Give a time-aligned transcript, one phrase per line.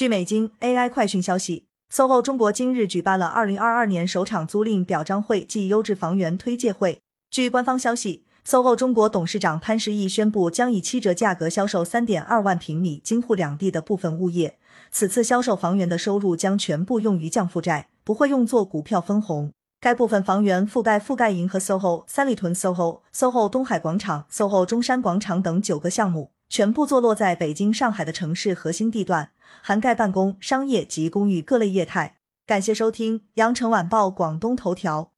[0.00, 7.02] 据美金 AI 快讯消息，SOHO 中国今日举办了二零二二年首场租赁表彰会暨优质房源推介会。
[7.30, 14.56] 据官方消息，SOHO 中国董事长潘石屹宣布，将以七折价格销售三点二万平米京沪两地的部分物业。
[14.90, 19.52] 此次销售房源的收入将全部用于降负债，不会用作股票分红。
[19.82, 26.30] 该部分房源覆盖覆盖银河 SOHO、三里屯 SOHO、SOHO 东海广场、SOHO 中山广场等九个项目。
[26.50, 29.30] 全部坐落在北京、上海的城市核心地段，
[29.62, 32.16] 涵盖办公、商业及公寓各类业态。
[32.44, 35.12] 感谢收听羊城晚报广东头条。